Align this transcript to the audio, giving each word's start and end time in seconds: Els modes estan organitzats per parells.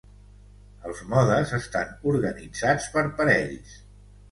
Els 0.89 1.01
modes 1.11 1.53
estan 1.59 1.93
organitzats 2.15 2.91
per 2.97 3.07
parells. 3.23 3.79